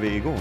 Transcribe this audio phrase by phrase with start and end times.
[0.00, 0.40] är vi igång.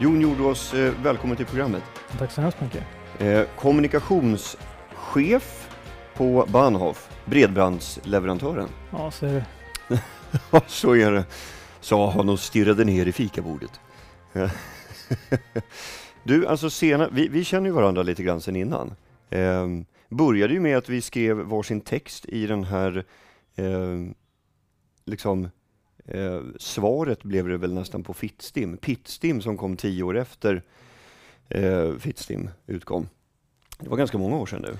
[0.00, 1.82] Jon Jordås, eh, välkommen till programmet.
[2.18, 2.84] Tack så hemskt mycket.
[3.18, 5.68] Eh, kommunikationschef
[6.16, 8.68] på Bahnhof, bredbandsleverantören.
[8.90, 9.44] Ja, så är det.
[10.50, 11.24] Ja, så är det,
[11.80, 13.80] sa han och stirrade ner i fikabordet.
[16.22, 18.94] du, alltså sena, vi, vi känner ju varandra lite grann sedan innan.
[19.30, 19.66] Eh,
[20.08, 23.04] började ju med att vi skrev varsin text i den här,
[23.56, 23.98] eh,
[25.04, 25.48] liksom,
[26.04, 28.76] eh, svaret blev det väl nästan på Fittstim.
[28.76, 30.62] Pittstim som kom tio år efter
[31.48, 33.08] eh, Fittstim utkom.
[33.78, 34.76] Det var ganska många år sedan nu.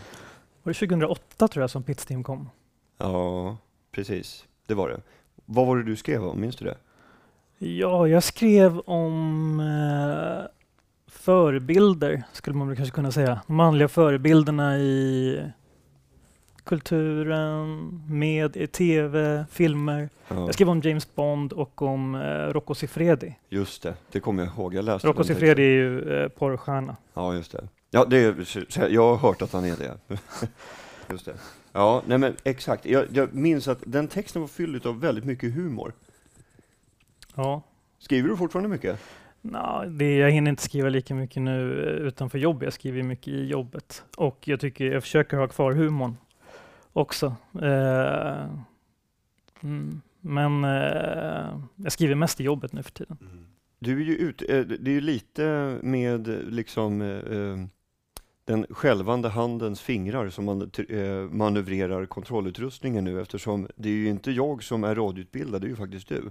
[0.62, 2.48] Var det 2008 tror jag som Pitsteam kom?
[2.98, 3.56] Ja,
[3.92, 4.44] precis.
[4.66, 5.00] Det var det.
[5.44, 6.40] Vad var det du skrev om?
[6.40, 6.76] Minns du det?
[7.58, 10.46] Ja, jag skrev om eh,
[11.06, 13.40] förebilder, skulle man kanske kunna säga.
[13.46, 15.42] De manliga förebilderna i
[16.70, 20.08] kulturen, med tv, filmer.
[20.28, 22.20] Ja, Jag skrev om James Bond och om eh,
[22.52, 23.34] Rocco Siffredi.
[23.48, 23.94] just det.
[24.12, 24.74] Det kommer jag ihåg.
[24.74, 25.24] Jag läste Rocco.
[25.24, 26.96] Siffredi är ju eh, porrstjärna.
[27.14, 27.68] Ja, just det.
[27.90, 28.34] Ja, det är,
[28.90, 29.98] jag har hört att han är det.
[31.12, 31.32] just det.
[31.72, 32.86] Ja, nej men exakt.
[32.86, 35.92] Jag, jag minns att den texten var fylld av väldigt mycket humor.
[37.34, 37.62] Ja.
[37.98, 39.00] Skriver du fortfarande mycket?
[39.40, 42.62] Nå, det, jag hinner inte skriva lika mycket nu eh, utanför jobb.
[42.62, 44.02] Jag skriver mycket i jobbet.
[44.16, 46.16] Och jag tycker jag försöker ha kvar humorn
[46.92, 47.34] också.
[47.62, 48.48] Eh,
[49.62, 53.18] mm, men eh, jag skriver mest i jobbet nu för tiden.
[53.78, 57.66] Du är ju ute, eh, det är ju lite med liksom eh,
[58.44, 60.70] den skälvande handens fingrar som man
[61.30, 65.76] manövrerar kontrollutrustningen nu eftersom det är ju inte jag som är radioutbildad, det är ju
[65.76, 66.30] faktiskt du.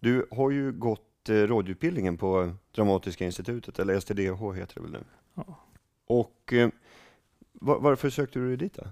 [0.00, 5.04] Du har ju gått radioutbildningen på Dramatiska institutet, eller STDH heter det väl nu?
[5.34, 5.58] Ja.
[6.06, 6.54] Och
[7.52, 8.86] va- varför sökte du dig dit då?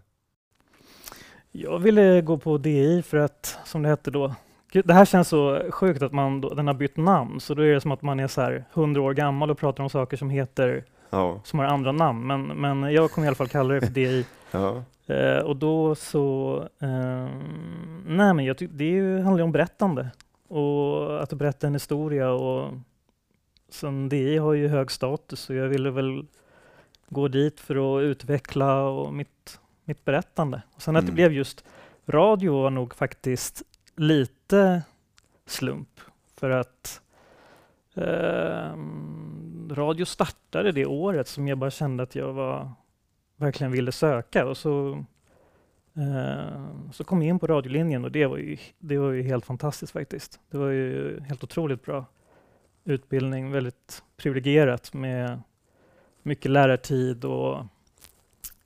[1.62, 4.34] Jag ville gå på DI för att, som det hette då,
[4.72, 7.74] det här känns så sjukt att man då, den har bytt namn, så då är
[7.74, 10.30] det som att man är så här 100 år gammal och pratar om saker som
[10.30, 12.26] heter, Ja, som har andra namn.
[12.26, 14.26] Men, men jag kommer i alla fall kalla det för DI.
[14.50, 17.28] ja, Eh, och då så, eh,
[18.06, 20.10] nej men jag tycker det är ju, handlar ju om berättande
[20.48, 22.72] och att berätta en historia och
[23.68, 26.26] sen DI har ju hög status så jag ville väl
[27.08, 30.62] gå dit för att utveckla och mitt, mitt berättande.
[30.74, 31.14] Och sen att det Mm.
[31.14, 31.64] blev just
[32.06, 33.62] radio var nog faktiskt
[33.96, 34.82] lite
[35.46, 36.00] slump
[36.36, 37.00] för att
[37.94, 38.72] eh,
[39.70, 42.70] radio startade det året som jag bara kände att jag var
[43.36, 45.04] verkligen ville söka och så,
[45.96, 49.44] eh, så kom jag in på radiolinjen och det var, ju, det var ju helt
[49.46, 50.40] fantastiskt faktiskt.
[50.50, 52.04] Det var ju helt otroligt bra
[52.84, 55.40] utbildning, väldigt privilegierat med
[56.22, 57.64] mycket lärartid och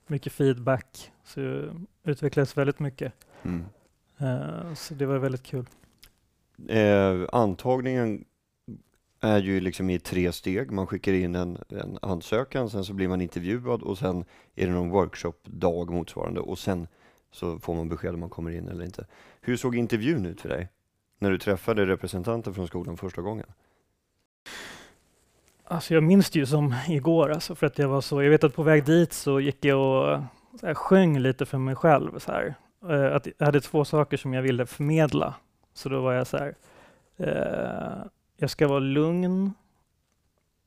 [0.07, 1.13] mycket feedback.
[1.25, 3.13] Så jag utvecklades väldigt mycket.
[3.43, 3.65] mm.
[4.19, 5.67] Eh, så det var väldigt kul.
[6.69, 8.25] Eh, antagningen
[9.21, 10.71] är ju liksom i tre steg.
[10.71, 14.25] Man skickar in en, en ansökan, sen så blir man intervjuad och sen
[14.55, 16.89] är det någon workshopdag motsvarande och sen
[17.31, 19.07] så får man besked om man kommer in eller inte.
[19.41, 20.69] Hur såg intervjun ut för dig?
[21.19, 23.47] När du träffade representanter från skolan första gången?
[25.73, 28.45] Alltså jag minns det ju som igår, alltså för att jag var så, jag vet
[28.45, 30.21] att på väg dit så gick jag och
[30.61, 32.19] så här, sjöng lite för mig själv.
[32.19, 32.55] Så här.
[32.89, 35.35] Eh, att jag hade två saker som jag ville förmedla.
[35.75, 36.55] Så då var jag så här,
[37.17, 38.07] eh,
[38.37, 39.53] jag ska vara lugn,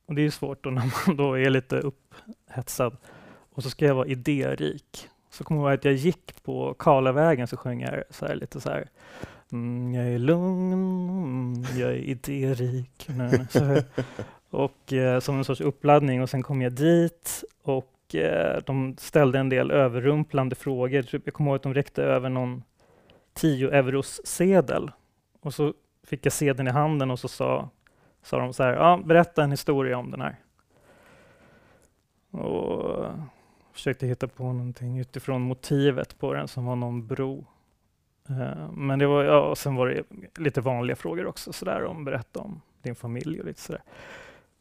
[0.06, 2.98] och det är ju svårt då när man då är lite upphetsad.
[3.50, 5.10] Och så ska jag vara idérik.
[5.30, 8.62] Så kommer jag ihåg att jag gick på Karlavägen så sjöng jag så här, lite
[8.62, 8.90] så här,
[9.52, 13.06] mm, jag är lugn, mm, jag är idérik.
[13.08, 13.84] Nej, så här.
[14.50, 19.40] Och eh, som en sorts uppladdning och sen kom jag dit och eh, de ställde
[19.40, 21.02] en del överrumplande frågor.
[21.02, 22.64] Typ, Jag kommer ihåg att de räckte över någon
[23.34, 24.92] 10 euros sedel
[25.42, 25.74] och så
[26.04, 27.70] fick jag sedeln i handen och så sa,
[28.24, 30.36] sa de så här, ja, berätta en historia om den här.
[32.32, 33.16] Och eh,
[33.74, 37.46] försökte hitta på någonting utifrån motivet på den som var någon bro.
[38.30, 40.04] Eh, Men det var, ja, och sen var det
[40.38, 43.82] lite vanliga frågor också, så där om berätta om din familj och lite sådär.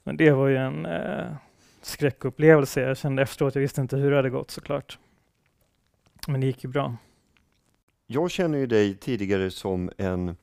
[0.04, 1.36] Men det var ju en eh,
[1.82, 2.80] skräckupplevelse.
[2.80, 4.98] Jag kände efteråt, jag visste inte hur det hade gått såklart.
[6.28, 6.96] Men det gick ju bra.
[8.06, 10.36] Jag känner ju dig tidigare som en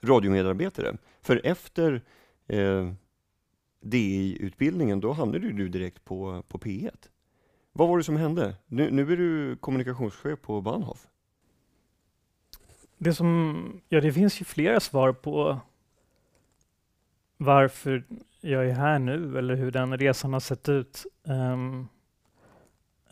[0.00, 0.96] radiomedarbetare.
[1.22, 2.02] För efter
[2.46, 2.92] eh,
[3.80, 7.08] DI-utbildningen, då hamnade du direkt på, på P1.
[7.72, 8.56] Vad var det som hände?
[8.66, 11.06] Nu, nu är du kommunikationschef på Bahnhof.
[12.98, 15.60] Det som, ja det finns ju flera svar på
[17.36, 18.04] varför
[18.50, 21.06] jag är här nu eller hur den resan har sett ut.
[21.22, 21.88] Um,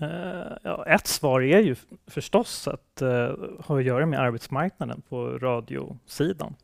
[0.03, 1.77] uh, ja, ett svar är ju
[2.07, 6.55] förstås att uh, ha att göra med arbetsmarknaden på radiosidan.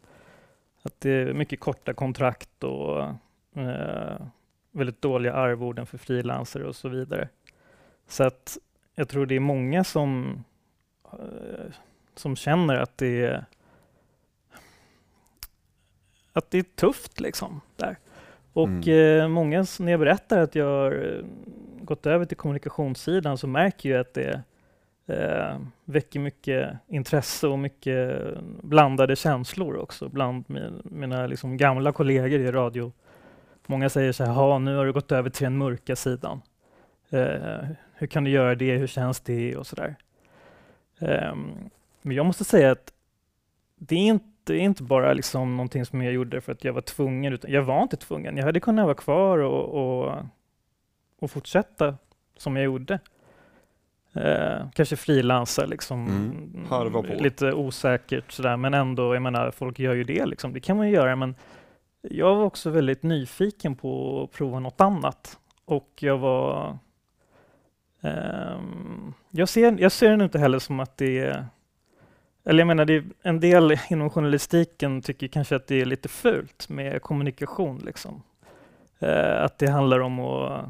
[0.83, 3.09] Att det är mycket korta kontrakt och
[3.57, 4.27] uh,
[4.71, 7.29] väldigt dåliga arvoden för frilansare och så vidare.
[8.09, 8.59] Så att
[8.95, 10.45] jag tror det är många som,
[12.15, 13.45] som känner att det är
[16.33, 17.97] att det är tufft liksom där.
[18.53, 19.21] Och Mm.
[19.21, 21.25] eh, många, när jag berättar att jag har eh,
[21.85, 24.43] gått över till kommunikationssidan så märker jag att det
[25.07, 28.21] eh, väcker mycket intresse och mycket
[28.63, 32.93] blandade känslor också bland min, mina liksom, gamla kollegor i radio.
[33.67, 36.41] Många säger så här, "Ha, nu har du gått över till den mörka sidan.
[37.11, 38.77] Eh, hur kan du göra det?
[38.77, 39.57] Hur känns det?
[39.57, 39.95] Och så där.
[40.99, 41.51] Ehm,
[42.03, 42.93] men jag måste säga att
[43.77, 46.73] det är inte, det är inte bara liksom någonting som jag gjorde för att jag
[46.73, 48.37] var tvungen, utan jag var inte tvungen.
[48.37, 50.17] Jag hade kunnat vara kvar och, och,
[51.19, 51.95] och fortsätta
[52.37, 52.99] som jag gjorde.
[54.13, 56.67] Eh, kanske frilansa, liksom, Mm.
[57.23, 60.53] Lite osäkert sådär, men ändå, jag menar, folk gör ju det, liksom.
[60.53, 61.35] det kan man ju göra, men
[62.03, 65.39] jag var också väldigt nyfiken på att prova något annat.
[65.65, 66.79] Och jag var...
[68.01, 71.47] ehm, jag, ser, jag ser det inte heller som att det är...
[72.45, 76.09] Eller jag menar, det är, en del inom journalistiken tycker kanske att det är lite
[76.09, 77.79] fult med kommunikation.
[77.79, 78.23] Liksom.
[78.99, 80.69] Eh, att det handlar om att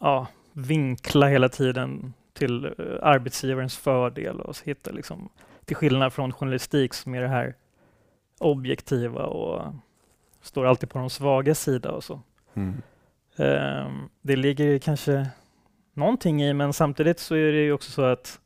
[0.00, 2.70] ja, vinkla hela tiden till eh,
[3.02, 5.28] arbetsgivarens fördel och hitta liksom,
[5.64, 7.54] till skillnad från journalistik som är det här
[8.38, 9.74] objektiva och
[10.42, 12.20] står alltid på de svaga sida och så.
[12.54, 12.82] Mm.
[13.36, 15.26] Ehm, det ligger kanske
[15.94, 18.40] någonting i, men samtidigt så är det ju också så att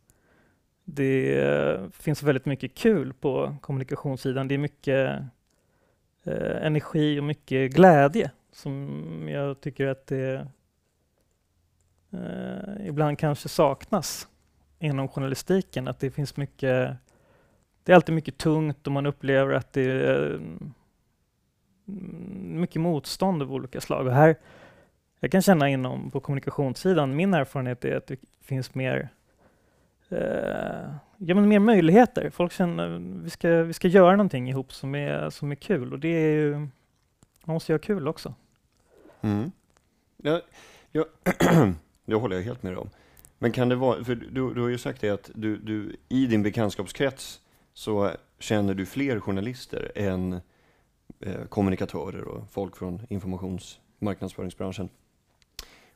[0.84, 4.48] det finns väldigt mycket kul på kommunikationssidan.
[4.48, 5.22] Det är mycket
[6.24, 10.46] eh, energi och mycket glädje som jag tycker att det
[12.12, 14.28] eh, ibland kanske saknas
[14.78, 15.88] inom journalistiken.
[15.88, 16.96] Att det finns mycket,
[17.84, 20.72] det är alltid mycket tungt och man upplever att det är mm,
[22.60, 24.06] mycket motstånd av olika slag.
[24.06, 24.36] Och här,
[25.20, 29.21] jag kan känna inom på kommunikationssidan, min erfarenhet är att det finns mer eh,
[30.12, 32.30] Eh, ja, men mer möjligheter.
[32.30, 35.98] Folk känner vi ska vi ska göra någonting ihop som är, som är kul och
[35.98, 36.52] det är ju,
[37.44, 38.34] man måste göra kul också.
[39.20, 39.52] Mm.
[40.16, 40.40] Ja,
[40.92, 41.04] ja,
[42.04, 42.90] det håller jag helt med om.
[43.38, 46.26] Men kan det vara, för du, du har ju sagt det att du, du i
[46.26, 47.40] din bekantskapskrets
[47.74, 50.40] så känner du fler journalister än
[51.20, 54.88] eh, kommunikatörer och folk från informations marknadsföringsbranschen.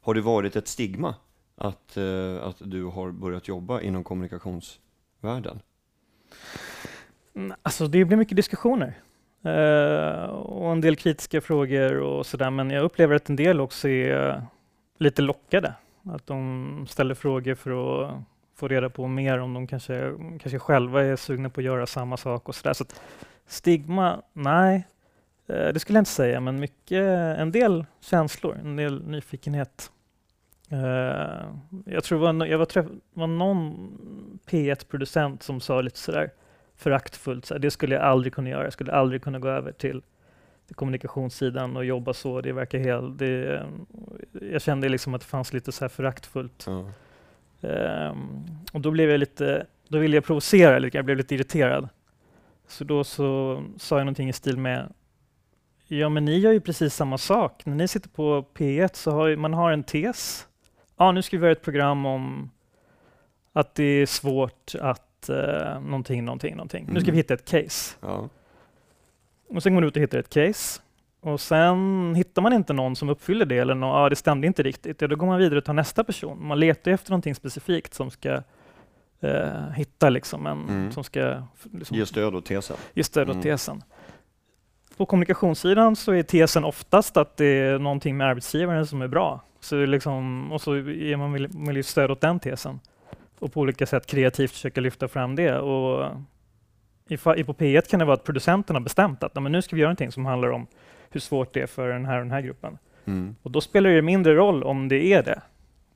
[0.01, 1.15] Har det varit ett stigma
[1.57, 5.61] att, eh, att du har börjat jobba inom kommunikationsvärlden?
[7.35, 8.95] Mm, alltså det blir mycket diskussioner
[9.45, 13.89] eh, och en del kritiska frågor och sådär, men jag upplever att en del också
[13.89, 14.47] är
[14.99, 15.75] lite lockade.
[16.03, 18.15] Att de ställer frågor för att
[18.57, 22.17] få reda på mer om de kanske, kanske själva är sugna på att göra samma
[22.17, 22.73] sak och sådär.
[22.73, 22.85] Så
[23.47, 24.87] stigma, nej,
[25.47, 27.03] eh, det skulle jag inte säga, men mycket,
[27.39, 29.91] en del känslor, en del nyfikenhet.
[30.69, 31.45] Eh,
[31.85, 33.91] jag tror det var, no- jag var, träff, var någon
[34.51, 36.31] P1-producent som sa lite sådär
[36.77, 38.65] föraktfullt, det skulle jag aldrig kunna göra.
[38.65, 40.03] Jag skulle aldrig kunna gå över till,
[40.67, 42.41] till kommunikationssidan och jobba så.
[42.41, 43.19] Det verkar helt...
[43.19, 43.67] Det,
[44.51, 46.67] jag kände liksom att det fanns lite så här föraktfullt.
[46.67, 46.91] Ja.
[47.69, 51.89] Ehm, och då blev jag lite, då ville jag provocera lite, jag blev lite irriterad.
[52.69, 54.93] Så då så sa jag någonting i stil med
[55.89, 57.67] Ja, men ni gör ju precis samma sak.
[57.67, 60.46] När ni sitter på P1 så har ju, man har en tes.
[60.97, 62.51] Ja, nu ska vi göra ett program om
[63.53, 66.85] att det är svårt att eh, någonting, någonting, någonting.
[66.89, 67.17] Nu ska vi Mm.
[67.17, 67.97] hitta ett case.
[68.01, 68.29] Ja.
[69.49, 70.81] Och sen går man ut och hittar ett case.
[71.21, 74.63] Och sen hittar man inte någon som uppfyller det, eller nå, ja, det stämde inte
[74.63, 75.01] riktigt.
[75.01, 76.47] Ja, då går man vidare och tar nästa person.
[76.47, 78.43] Man letar efter någonting specifikt som ska
[79.21, 80.93] eh, hitta liksom en, Mm.
[80.93, 82.77] som ska liksom, Ge stöd åt tesen.
[82.95, 83.43] ge stöd åt Mm.
[83.43, 83.83] tesen.
[84.97, 89.41] På kommunikationssidan så är tesen oftast att det är någonting med arbetsgivaren som är bra.
[89.67, 92.81] Så liksom, och så ger man ge stöd åt den tesen.
[93.39, 95.59] Och på olika sätt kreativt försöka lyfta fram det.
[95.59, 96.11] Och
[97.09, 99.77] i, på P1 kan det vara att producenten har bestämt att "Ja, men nu ska
[99.77, 100.67] vi göra någonting som handlar om
[101.11, 102.79] hur svårt det är för den här och den här gruppen.
[103.05, 103.37] Mm.
[103.43, 105.41] Och då spelar det mindre roll om det är det.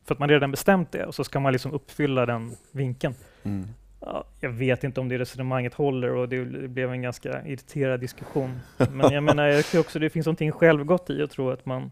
[0.04, 3.14] För att man redan bestämt det och så ska man liksom uppfylla den vinkeln.
[3.42, 3.66] Mm.
[4.00, 8.00] Ja, jag vet inte om det resonemanget håller och det, det blev en ganska irriterad
[8.00, 8.60] diskussion.
[8.92, 11.90] Men jag menar, jag också det finns någonting självgott i att tro att man,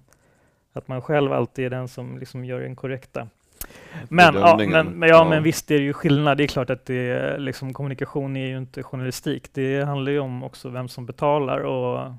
[0.79, 3.29] att man själv alltid är den som liksom gör den korrekta.
[4.09, 5.29] Men, ja, men, men, ja, Ja.
[5.29, 6.39] men visst är det ju skillnad.
[6.39, 9.55] Det är klart att det är, liksom, kommunikation är ju inte journalistik.
[9.55, 12.13] Det handlar ju om också vem som betalar och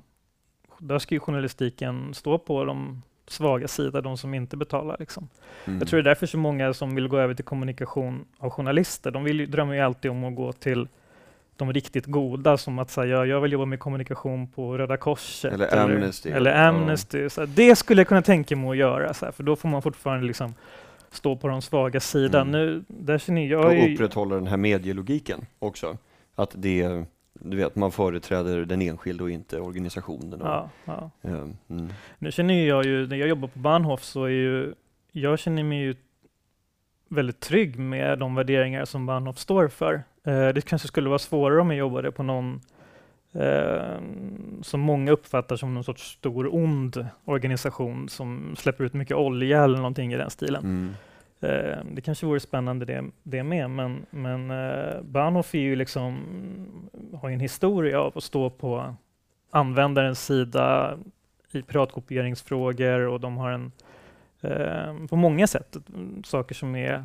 [0.78, 4.96] där ska ju journalistiken stå på de svaga sida, de som inte betalar.
[4.98, 5.28] Liksom.
[5.64, 5.78] Mm.
[5.78, 9.10] Jag tror det är därför så många som vill gå över till kommunikation av journalister,
[9.10, 10.88] de vill ju, drömmer ju alltid om att gå till
[11.60, 15.76] de riktigt goda som att säga jag vill jobba med kommunikation på Röda Korset Eller
[15.78, 16.30] Amnesty.
[16.30, 17.28] Eller Amnesty.
[17.28, 19.68] Så här, det skulle jag kunna tänka mig att göra, så här, för då får
[19.68, 20.54] man fortfarande liksom
[21.10, 22.48] stå på de svaga sidan.
[22.48, 22.60] Mm.
[22.60, 25.96] Nu, där känner jag Och ju, upprätthålla den här medielogiken också.
[26.34, 30.42] Att det, du vet, man företräder den enskilde och inte organisationen.
[30.42, 31.10] Och, ja, ja.
[31.22, 31.88] eh, mm.
[32.18, 34.74] Nu känner jag ju, när jag jobbar på Bahnhof så är ju,
[35.12, 35.94] jag känner mig ju
[37.08, 40.02] väldigt trygg med de värderingar som Bahnhof står för.
[40.24, 42.60] Eh, det kanske skulle vara svårare om jag jobbade på någon
[43.32, 44.00] eh,
[44.62, 49.76] som många uppfattar som någon sorts stor ond organisation som släpper ut mycket olja eller
[49.76, 50.64] någonting i den stilen.
[50.64, 50.94] Mm.
[51.40, 56.18] Eh, det kanske vore spännande det, det med, men, men eh, Bahnhof är ju liksom,
[57.20, 58.94] har en historia av att stå på
[59.50, 60.98] användarens sida
[61.52, 63.72] i piratkopieringsfrågor och de har en
[64.40, 65.76] eh, på många sätt
[66.24, 67.04] saker som är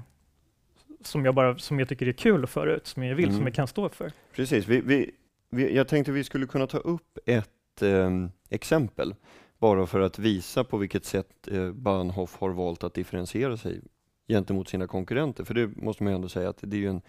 [1.07, 3.37] som jag, bara, som jag tycker är kul att föra ut, som jag vill, Mm.
[3.37, 4.11] som jag kan stå för.
[4.35, 5.11] Precis, vi, vi,
[5.49, 8.09] vi, jag tänkte vi skulle kunna ta upp ett eh,
[8.49, 9.15] exempel
[9.57, 13.81] bara för att visa på vilket sätt eh, Bahnhof har valt att differentiera sig
[14.27, 15.43] gentemot sina konkurrenter.
[15.43, 17.01] För det måste man ändå säga att det är en,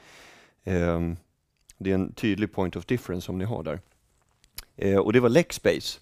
[0.65, 1.17] eh,
[1.79, 3.81] det är en tydlig point of difference som ni har där.
[4.77, 6.01] Eh, och det var Lexbase.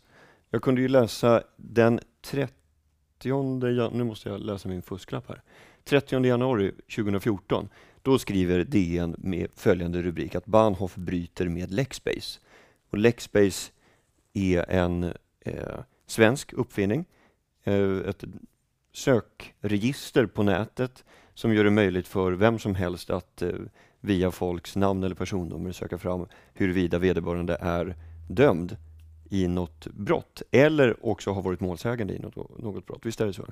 [0.50, 2.52] Jag kunde ju läsa den 30,
[3.22, 5.42] jan- nu måste jag läsa min fusklapp här.
[5.84, 7.68] 30 januari 2014
[8.02, 12.40] då skriver DN med följande rubrik att Bahnhof bryter med Lexbase.
[12.90, 13.72] Och Lexbase
[14.32, 17.04] är en eh, svensk uppfinning,
[17.64, 18.24] eh, ett
[18.92, 23.52] sökregister på nätet som gör det möjligt för vem som helst att eh,
[24.00, 27.96] via folks namn eller personnummer söka fram huruvida vederbörande är
[28.28, 28.76] dömd
[29.30, 33.00] i något brott eller också har varit målsägande i något, något brott.
[33.02, 33.46] Visst är det så?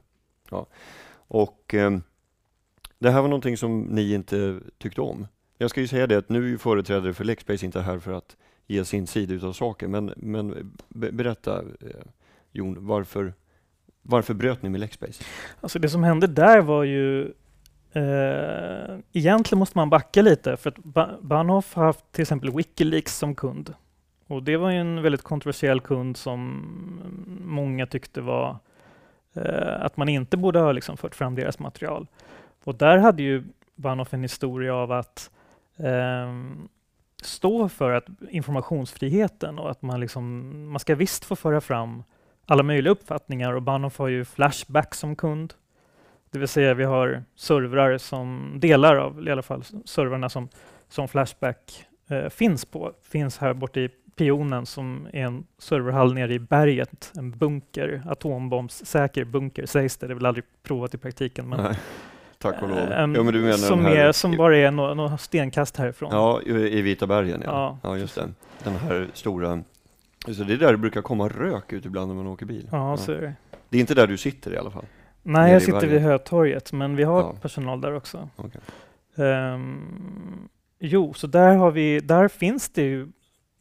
[0.50, 0.66] Ja.
[1.14, 1.98] Och eh,
[3.02, 5.26] det här var någonting som ni inte tyckte om.
[5.58, 8.12] Jag ska ju säga det att nu är ju företrädare för Lexbase inte här för
[8.12, 12.06] att ge sin sida utav saken, men, men berätta eh,
[12.52, 13.34] Jon, varför,
[14.02, 15.24] varför bröt ni med Lexbase?
[15.60, 17.22] Alltså det som hände där var ju
[17.92, 23.18] eh, egentligen måste man backa lite för att ba- Bahnhof har haft till exempel Wikileaks
[23.18, 23.74] som kund
[24.26, 26.62] och det var ju en väldigt kontroversiell kund som
[27.44, 28.56] många tyckte var
[29.34, 32.06] eh, att man inte borde ha liksom fört fram deras material.
[32.64, 35.30] Och där hade ju Bahnhof en historia av att
[35.76, 36.68] ehm,
[37.22, 42.02] stå för att informationsfriheten och att man, liksom, man ska visst få föra fram
[42.46, 45.54] alla möjliga uppfattningar och Bahnhof har ju Flashback som kund.
[46.30, 50.48] Det vill säga vi har servrar som, delar av i alla fall servrarna som,
[50.88, 56.34] som Flashback eh, finns på, finns här borta i Pionen som är en serverhall nere
[56.34, 61.48] i berget, en bunker, atombombssäker bunker sägs det, det är väl aldrig provat i praktiken.
[61.48, 61.78] Men, Nej,
[62.42, 62.78] Tack och lov.
[62.78, 65.76] eh, en- ja, men du menar som, här, är, som bara är några, några stenkast
[65.76, 66.10] härifrån.
[66.12, 67.78] Ja, i Vita bergen, ja.
[67.82, 67.90] Ja.
[67.90, 67.96] ja.
[67.98, 68.28] just det.
[68.64, 69.62] Den här stora...
[70.26, 72.68] Så det är där det brukar komma rök ut ibland när man åker bil.
[72.72, 73.34] Ja, så är det.
[73.68, 74.84] Det är inte där du sitter i alla fall?
[75.22, 76.00] Nej, jag sitter vid.
[76.00, 78.28] Hötorget, men vi har personal där också.
[78.36, 78.60] Okej.
[79.16, 83.08] Ehm, jo, så där, har vi, där finns det ju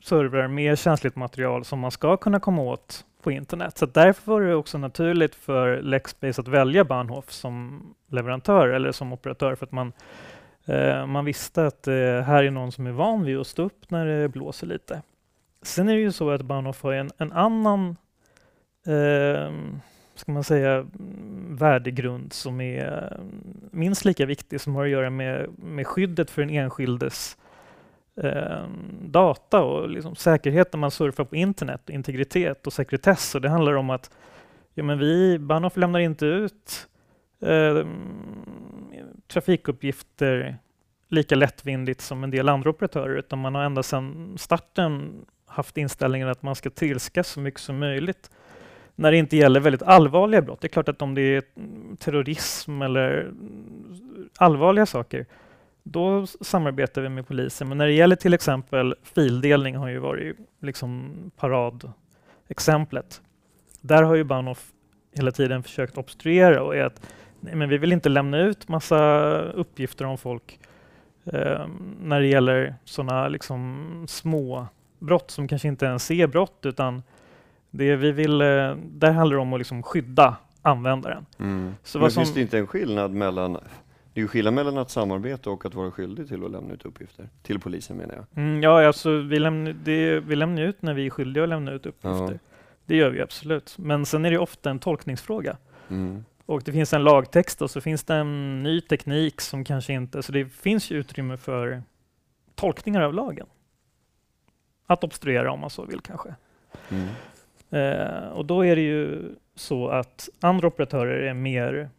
[0.03, 3.77] servrar med känsligt material som man ska kunna komma åt på internet.
[3.77, 9.13] Så därför var det också naturligt för Lexbase att välja Bahnhof som leverantör eller som
[9.13, 9.93] operatör för att man,
[10.65, 13.91] eh, man visste att eh, här är någon som är van vid att stå upp
[13.91, 15.01] när det blåser lite.
[15.61, 17.95] Sen är det ju så att Bahnhof har en, en annan
[18.87, 19.51] eh,
[20.15, 20.87] ska man säga,
[21.49, 23.17] värdegrund som är
[23.71, 27.37] minst lika viktig som har att göra med, med skyddet för den enskildes
[28.23, 28.67] eh,
[29.01, 33.35] data och liksom säkerhet när man surfar på internet, integritet och sekretess.
[33.35, 34.11] Och det handlar om att
[34.73, 36.87] ja, men vi, Bahnhof lämnar inte ut
[37.41, 37.85] eh,
[39.27, 40.57] trafikuppgifter
[41.07, 46.27] lika lättvindigt som en del andra operatörer, utan man har ända sedan starten haft inställningen
[46.27, 48.29] att man ska trilska så mycket som möjligt
[48.95, 50.61] när det inte gäller väldigt allvarliga brott.
[50.61, 51.43] Det är klart att om det är
[51.95, 53.31] terrorism eller
[54.37, 55.25] allvarliga saker,
[55.83, 57.69] då samarbetar vi med polisen.
[57.69, 63.21] Men när det gäller till exempel fildelning har ju varit liksom paradexemplet.
[63.81, 64.71] Där har ju Bahnhof
[65.13, 69.29] hela tiden försökt obstruera och är att nej, men vi vill inte lämna ut massa
[69.41, 70.59] uppgifter om folk
[71.25, 71.67] eh,
[72.01, 74.67] när det gäller sådana liksom små
[74.99, 77.03] brott som kanske inte ens är brott utan
[77.69, 78.47] det vi vill, eh,
[78.85, 81.25] där handlar det om att liksom skydda användaren.
[81.39, 81.75] Mm.
[81.83, 83.57] Så Men som- finns det inte en skillnad mellan
[84.13, 86.85] det är ju skillnad mellan att samarbeta och att vara skyldig till att lämna ut
[86.85, 87.29] uppgifter.
[87.43, 88.25] Till polisen menar jag.
[88.35, 91.71] Mm, ja, alltså vi lämnar, det, vi lämnar ut när vi är skyldiga att lämna
[91.71, 92.31] ut uppgifter.
[92.31, 92.57] Ja.
[92.85, 93.77] Det gör vi absolut.
[93.77, 95.57] Men sen är det ofta en tolkningsfråga.
[95.89, 96.25] Mm.
[96.45, 100.23] Och det finns en lagtext och så finns det en ny teknik som kanske inte...
[100.23, 101.83] Så det finns ju utrymme för
[102.55, 103.47] tolkningar av lagen.
[104.87, 106.35] att obstruera om man så vill kanske.
[106.89, 107.07] Mm.
[107.69, 111.89] Eh, och då är det ju så att andra operatörer är mer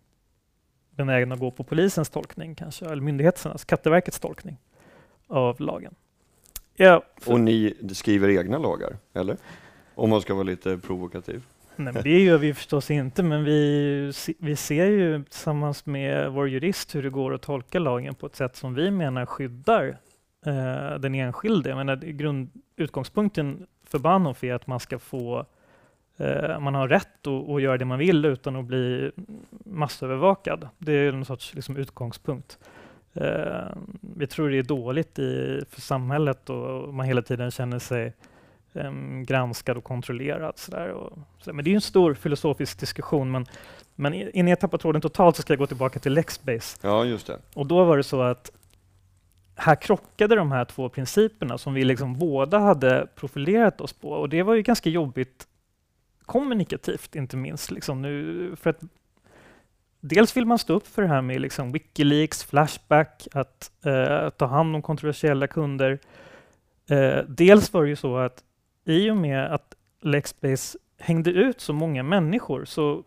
[0.96, 4.56] benägna att gå på polisens tolkning kanske, eller myndigheternas, Skatteverkets tolkning
[5.26, 5.94] av lagen.
[6.76, 9.36] Ja, Och ni skriver egna lagar, eller?
[9.94, 11.42] Om man ska vara lite provokativ.
[11.76, 16.48] Nej, men det gör vi förstås inte, men vi, vi ser ju tillsammans med vår
[16.48, 19.98] jurist hur det går att tolka lagen på ett sätt som vi menar skyddar
[20.46, 21.68] eh, den enskilde.
[21.68, 25.46] Jag menar, grund, utgångspunkten för Bahnhof är att man ska få
[26.60, 29.12] man har rätt att, att göra det man vill utan att bli
[29.64, 30.68] massövervakad.
[30.78, 32.58] Det är en sorts liksom, utgångspunkt.
[33.14, 38.12] Eh, vi tror det är dåligt i, för samhället och man hela tiden känner sig
[38.72, 40.58] em, granskad och kontrollerad.
[40.58, 41.52] Sådär och, sådär.
[41.52, 43.30] Men det är en stor filosofisk diskussion.
[43.30, 43.46] Men,
[43.94, 46.78] men innan jag tappar tråden totalt så ska jag gå tillbaka till Lexbase.
[46.82, 47.38] Ja, just det.
[47.54, 48.50] Och då var det så att
[49.54, 54.10] här krockade de här två principerna som vi liksom båda hade profilerat oss på.
[54.10, 55.46] Och det var ju ganska jobbigt
[56.26, 57.70] kommunikativt, inte minst.
[57.70, 58.80] Liksom nu, för att
[60.00, 64.46] dels vill man stå upp för det här med liksom Wikileaks, Flashback, att eh, ta
[64.46, 65.98] hand om kontroversiella kunder.
[66.90, 68.44] Eh, dels var det ju så att
[68.84, 73.04] i och med att Lexbase hängde ut så många människor så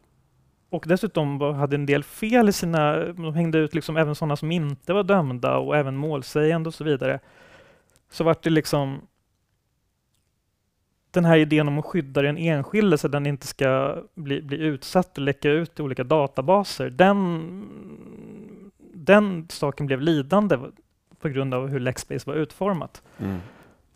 [0.69, 2.95] och dessutom var, hade en del fel i sina...
[2.97, 6.83] De hängde ut liksom även sådana som inte var dömda och även målsägande och så
[6.83, 7.19] vidare.
[8.09, 9.01] Så vart det liksom
[11.15, 14.57] den här idén om att skydda den enskilde så att den inte ska bli, bli
[14.57, 16.89] utsatt och läcka ut i olika databaser.
[16.89, 17.51] Den,
[18.93, 20.57] den saken blev lidande
[21.21, 23.01] på grund av hur Lexbase var utformat.
[23.17, 23.37] Mm.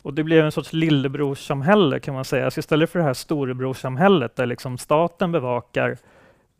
[0.02, 2.50] Och det blev en sorts lillebrorsamhälle kan man säga.
[2.50, 5.96] Så istället för det här storebrorsamhället där liksom staten bevakar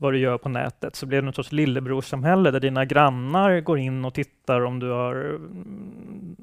[0.00, 3.78] vad du gör på nätet så blev det något sorts lillebrorssamhälle där dina grannar går
[3.78, 6.36] in och tittar om du har mm,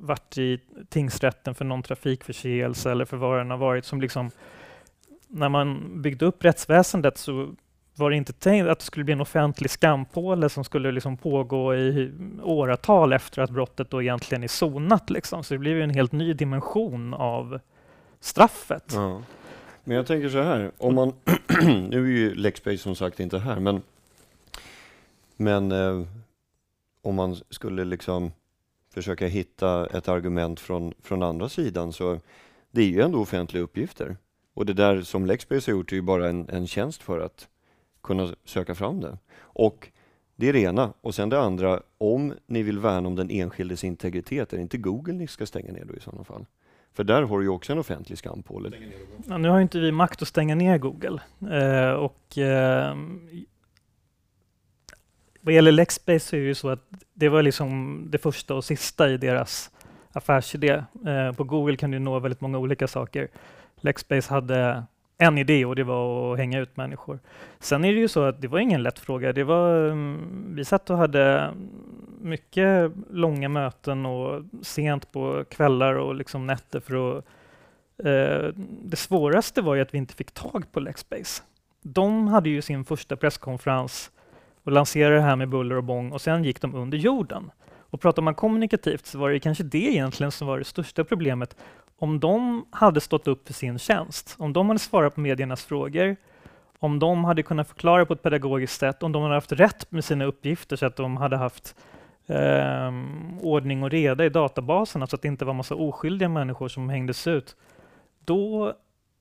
[0.00, 3.84] varit i tingsrätten för någon trafikförseelse eller för vad den har varit.
[3.84, 4.30] Som liksom,
[5.28, 7.54] när man byggde upp rättsväsendet så
[7.94, 11.74] var det inte tänkt att det skulle bli en offentlig skampåle som skulle liksom pågå
[11.74, 15.10] i åratal efter att brottet då egentligen är sonat.
[15.10, 15.44] Liksom.
[15.44, 17.60] Så det blev ju en helt ny dimension av
[18.20, 18.92] straffet.
[18.94, 19.22] Ja.
[19.84, 21.12] Men jag tänker så här, om man,
[21.88, 23.82] nu är ju Lexbase som sagt inte här, men,
[25.36, 26.02] men eh,
[27.02, 28.32] om man skulle liksom
[28.94, 32.20] försöka hitta ett argument från, från andra sidan så
[32.70, 34.16] det är ju ändå offentliga uppgifter.
[34.54, 37.48] Och det där som Lexbase har gjort är ju bara en, en tjänst för att
[38.02, 39.18] kunna söka fram det.
[39.38, 39.88] Och
[40.36, 40.92] det är det ena.
[41.00, 44.78] Och sen det andra, om ni vill värna om den enskildes integritet, är det inte
[44.78, 46.46] Google ni ska stänga ner då i sådana fall?
[46.94, 48.70] För där har du ju också en offentlig skampåle.
[49.28, 51.20] Ja, nu har ju inte vi makt att stänga ner Google.
[51.50, 52.96] Eh, och, eh,
[55.40, 58.64] vad gäller Lexbase så är det ju så att det var liksom det första och
[58.64, 59.70] sista i deras
[60.12, 60.84] affärsidé.
[61.06, 63.28] Eh, på Google kan du nå väldigt många olika saker.
[63.80, 64.84] Lexbase hade
[65.18, 67.18] en idé och det var att hänga ut människor.
[67.60, 69.32] Sen är det ju så att det var ingen lätt fråga.
[69.32, 71.54] Det var, mm, vi satt och hade
[72.22, 77.24] mycket långa möten och sent på kvällar och liksom nätter för att
[78.04, 81.42] eh, det svåraste var ju att vi inte fick tag på Lexbase.
[81.82, 84.10] De hade ju sin första presskonferens
[84.64, 87.50] och lanserade det här med buller och bång och sen gick de under jorden.
[87.92, 91.56] Och pratar man kommunikativt så var det kanske det egentligen som var det största problemet.
[91.98, 96.16] Om de hade stått upp för sin tjänst, om de hade svarat på mediernas frågor,
[96.78, 100.04] om de hade kunnat förklara på ett pedagogiskt sätt, om de hade haft rätt med
[100.04, 101.76] sina uppgifter så att de hade haft
[102.32, 102.92] eh,
[103.40, 107.26] ordning och reda i databaserna så att det inte var massa oskyldiga människor som hängdes
[107.26, 107.56] ut,
[108.24, 108.72] då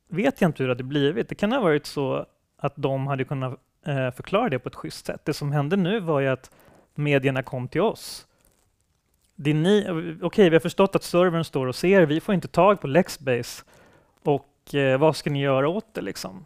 [0.08, 1.30] vet jag inte hur det hade blivit.
[1.30, 2.26] Det kan ha varit så
[2.58, 5.22] att de hade kunnat eh, förklara det på ett schysst sätt.
[5.26, 6.52] Det som hände nu var ju att
[6.96, 8.28] medierna kom till oss.
[9.36, 12.36] Det är ni, eh, okej, vi har förstått att servern står och ser, vi får
[12.36, 13.64] inte tag på Lexbase.
[14.24, 16.46] Och eh, vad ska ni göra åt det liksom?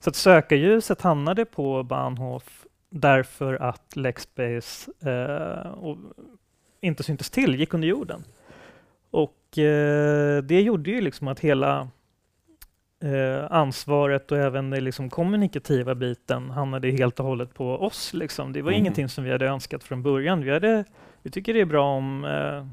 [0.00, 5.72] Så att sökarljuset hamnade på Bahnhof därför att Lexbase eh,
[6.80, 8.24] inte syntes till, gick under jorden.
[9.10, 11.88] Och eh, det gjorde ju liksom att hela
[13.02, 18.14] eh, ansvaret och även den liksom kommunikativa biten hamnade helt och hållet på oss.
[18.14, 18.52] Liksom.
[18.52, 18.80] Det var Mm.
[18.80, 20.40] ingenting som vi hade önskat från början.
[20.44, 20.84] Vi, hade,
[21.22, 22.66] vi tycker det är bra om, eh,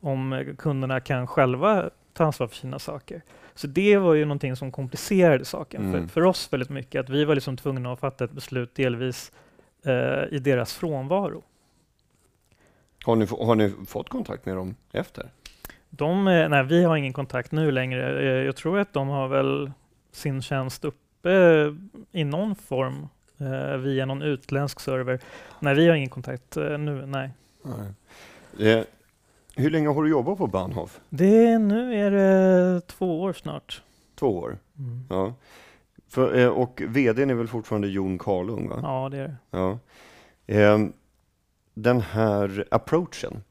[0.00, 3.22] om kunderna kan själva ta ansvar för sina saker.
[3.54, 5.92] Så det var ju någonting som komplicerade saken Mm.
[6.08, 7.00] för, för oss väldigt mycket.
[7.00, 9.32] Att vi var liksom tvungna att fatta ett beslut delvis
[9.84, 11.42] eh, i deras frånvaro.
[13.04, 15.30] Har ni, har ni fått kontakt med dem efter?
[15.90, 18.18] De, eh, nej, vi har ingen kontakt nu längre.
[18.22, 19.70] Eh, Jag tror att de har väl
[20.12, 21.74] sin tjänst uppe
[22.12, 25.20] i någon form eh, via någon utländsk server.
[25.60, 27.06] Nej, vi har ingen kontakt eh, nu.
[27.06, 27.30] Nej.
[28.58, 28.86] Det,
[29.58, 31.00] Hur länge har du jobbat på Bahnhof?
[31.10, 33.82] Det, nu är det två år snart.
[34.14, 34.58] Två år?
[34.78, 35.06] Mm.
[35.10, 35.34] Ja.
[36.08, 38.68] För, eh, och vdn är väl fortfarande Jon Karlung?
[38.68, 38.80] Va?
[38.82, 39.36] Ja, det är det.
[39.50, 39.78] Ja.
[40.46, 40.78] Eh,
[41.74, 43.42] den här approachen,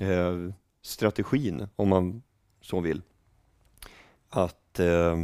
[0.00, 2.22] eh, strategin om man
[2.60, 3.02] så vill,
[4.28, 5.18] att eh,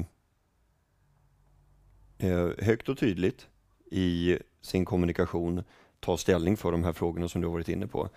[2.19, 3.47] eh, högt och tydligt
[3.91, 5.63] i sin kommunikation
[6.01, 8.09] ta ställning för de här frågorna som du har varit inne på.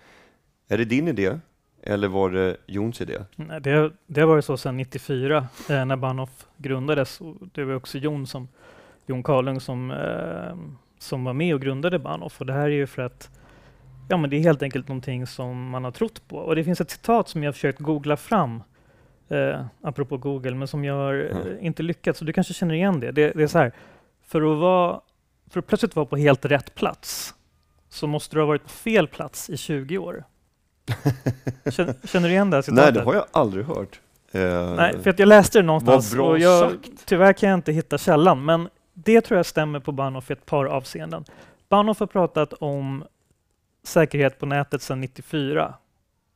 [0.68, 1.40] Är det din idé
[1.86, 3.18] eller var det Jons idé?
[3.36, 7.20] Nej, det, det har varit så sedan 94 eh, när Bahnhof grundades.
[7.20, 8.48] Och det var också Jon, som,
[9.06, 10.56] Jon Karlung som, eh,
[10.98, 12.40] som var med och grundade Bahnhof.
[12.40, 13.30] Och det här är ju för att
[14.08, 16.36] ja, men det är helt enkelt någonting som man har trott på.
[16.36, 18.62] Och det finns ett citat som jag har försökt googla fram,
[19.28, 22.18] eh, apropå Google, men som jag har eh, inte lyckats.
[22.18, 23.12] Så du kanske känner igen det.
[23.12, 23.72] Det, det är så här,
[24.26, 25.00] för att, vara,
[25.50, 27.34] för att plötsligt vara på helt rätt plats
[27.88, 30.24] så måste du ha varit på fel plats i 20 år.
[31.70, 32.84] Känner, känner du igen det här citatet?
[32.84, 34.00] Nej, det har jag aldrig hört.
[34.32, 37.06] Eh, Nej, för att jag läste det någonstans och jag, sagt.
[37.06, 40.46] tyvärr kan jag inte hitta källan, men det tror jag stämmer på Bahnhof i ett
[40.46, 41.24] par avseenden.
[41.68, 43.04] Bahnhof har pratat om
[43.82, 45.74] säkerhet på nätet sedan 94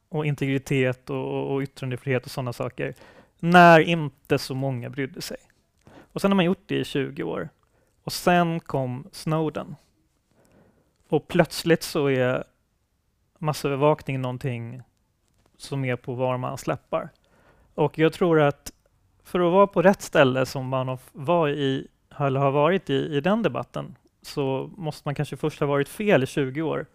[0.09, 2.95] och integritet och, och yttrandefrihet och sådana saker,
[3.39, 5.37] när inte så många brydde sig.
[6.13, 7.49] Och sen har man gjort det i 20 år.
[8.05, 9.77] Och sen kom Snowden.
[11.09, 12.45] Och plötsligt så är
[13.38, 14.83] massövervakning någonting
[15.57, 17.09] som är på var man släppar.
[17.74, 18.72] Och jag tror att
[19.24, 21.87] för att vara på rätt ställe som Bahnhof var i,
[22.18, 26.22] eller har varit i, i den debatten, så måste man kanske först ha varit fel
[26.22, 26.87] i 20 år.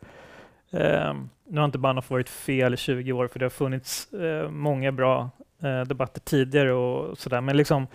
[0.72, 1.14] Eh,
[1.48, 4.92] nu har inte Bahnhof varit fel i 20 år, för det har funnits eh, många
[4.92, 5.30] bra
[5.64, 7.42] eh, debatter tidigare och sådär.
[7.42, 7.88] Men liksom,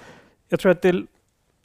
[0.48, 1.06] jag tror att det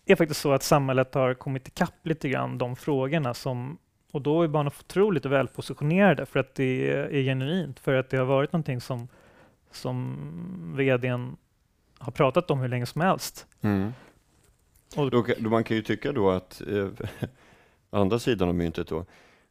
[0.06, 3.78] är faktiskt så att samhället har kommit ikapp lite grann de frågorna som
[4.14, 8.18] och då är Bahnhof otroligt väl positionerade för att det är, genuint, för att det
[8.18, 9.08] har varit någonting som,
[9.72, 11.38] som vdn
[11.98, 13.48] har pratat om hur länge som helst.
[13.62, 13.94] Mm.
[14.96, 16.88] Och- då man kan ju tycka då att, eh,
[17.90, 19.06] andra sidan av myntet då,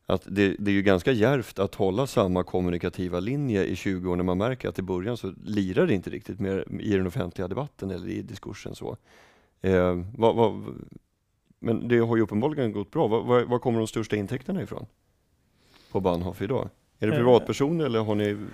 [0.06, 4.16] att det, det är ju ganska järvt att hålla samma kommunikativa linje i 20 år
[4.16, 7.48] när man märker att i början så lirar det inte riktigt med, i den offentliga
[7.48, 8.96] debatten eller i diskursen så.
[9.60, 10.64] Eh, vad, vad,
[11.62, 13.06] men det har ju uppenbarligen gått bra.
[13.06, 14.86] Var, var, var kommer de största intäkterna ifrån?
[15.92, 16.68] På Bahnhof idag?
[16.98, 17.18] Är det Eh.
[17.18, 18.46] privatpersoner eller har ni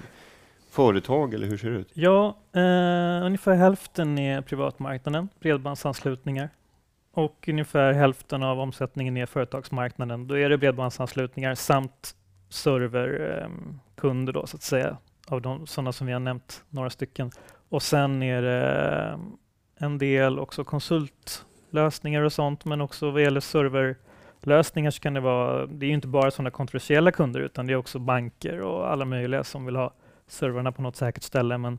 [0.70, 1.90] företag eller hur ser det ut?
[1.94, 6.48] Ja, eh, ungefär hälften är privatmarknaden, bredbandsanslutningar.
[7.12, 10.26] Och ungefär hälften av omsättningen är företagsmarknaden.
[10.26, 12.14] Då är det bredbandsanslutningar samt
[12.48, 14.96] serverkunder då så att säga,
[15.28, 17.30] av de sådana som vi har nämnt, några stycken.
[17.68, 19.18] Och sen är det eh,
[19.86, 20.64] en del också
[21.68, 26.08] konsultlösningar och sånt, men också vad gäller serverlösningar så kan det vara, det är inte
[26.08, 29.92] bara sådana kontroversiella kunder, utan det är också banker och alla möjliga som vill ha
[30.26, 31.58] servrarna på något säkert ställe.
[31.58, 31.78] Men,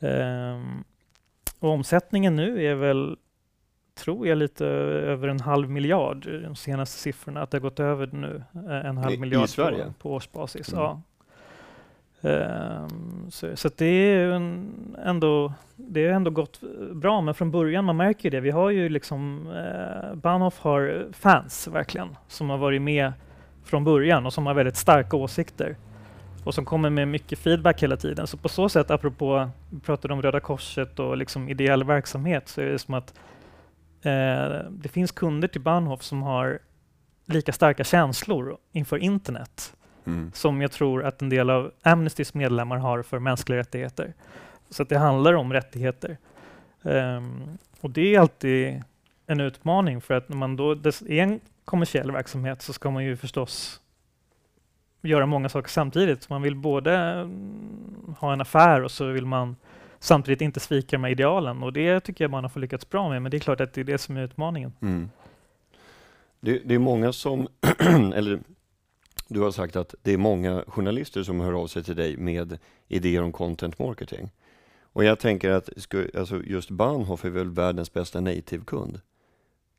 [0.00, 0.84] ehm,
[1.60, 3.16] och omsättningen nu är väl,
[3.94, 8.06] tror jag, lite över en halv miljard, de senaste siffrorna, att det har gått över
[8.06, 9.84] nu eh, en halv I- i miljard Sverige?
[9.84, 10.72] På, på årsbasis.
[10.72, 10.84] Mm.
[10.84, 11.02] Ja.
[12.22, 16.60] Ehm, så så att det är en, ändå, det har ändå gått
[16.92, 21.06] bra, men från början, man märker ju det, vi har ju liksom, eh, Bahnhof har
[21.12, 23.12] fans verkligen, som har varit med
[23.64, 25.76] från början och som har väldigt starka åsikter
[26.44, 28.26] och som kommer med mycket feedback hela tiden.
[28.26, 32.60] Så på så sätt, apropå, vi pratade om Röda Korset och liksom ideell verksamhet, så
[32.60, 33.14] är det som att
[34.02, 36.58] eh, det finns kunder till Bahnhof som har
[37.26, 39.74] lika starka känslor inför internet
[40.08, 40.30] Mm.
[40.34, 44.14] som jag tror att en del av Amnestys medlemmar har för mänskliga rättigheter.
[44.70, 46.16] Så det handlar om rättigheter.
[46.82, 48.82] Ehm, och det är alltid
[49.26, 53.16] en utmaning för att när man då är en kommersiell verksamhet så ska man ju
[53.16, 53.80] förstås
[55.02, 56.22] göra många saker samtidigt.
[56.22, 59.56] Så man vill både mm, ha en affär och så vill man
[59.98, 63.08] samtidigt inte svika de här idealen och det tycker jag man har fått lyckats bra
[63.08, 63.22] med.
[63.22, 64.72] Men det är klart att det är det som är utmaningen.
[64.82, 65.10] Mm.
[66.40, 67.48] Det, det är många som,
[68.14, 68.40] eller
[69.28, 72.58] du har sagt att det är många journalister som hör av sig till dig med
[72.88, 74.30] idéer om content marketing.
[74.92, 75.68] Och jag tänker att
[76.16, 79.00] alltså just Bahnhof är väl världens bästa native-kund.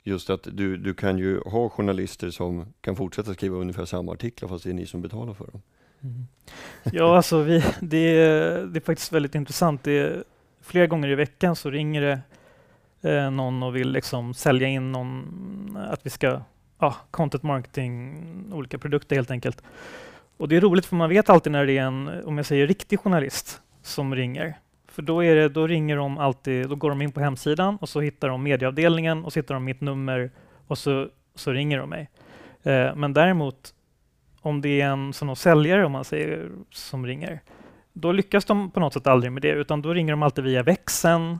[0.02, 4.48] Just att du, du kan ju ha journalister som kan fortsätta skriva ungefär samma artiklar
[4.48, 5.62] fast det är ni som betalar för dem.
[6.02, 6.26] Mm.
[6.92, 9.84] Ja, alltså vi, det, är, det är faktiskt väldigt intressant.
[9.84, 10.24] Det är,
[10.60, 12.20] flera gånger i veckan så ringer det
[13.10, 16.40] eh, någon och vill liksom sälja in någon, att vi ska,
[16.80, 19.62] ja, content marketing, olika produkter helt enkelt.
[20.36, 22.66] Och det är roligt för man vet alltid när det är en, om jag säger
[22.66, 24.58] riktig journalist som ringer.
[24.88, 27.88] För då, är det, då ringer de alltid, då går de in på hemsidan och
[27.88, 30.30] så hittar de medieavdelningen och så hittar de mitt nummer
[30.66, 32.10] och så, så ringer de mig.
[32.62, 33.74] Eh, men däremot
[34.40, 37.40] om det är en sån säljare om man säger som ringer,
[37.92, 40.62] då lyckas de på något sätt aldrig med det, utan då ringer de alltid via
[40.62, 41.38] växeln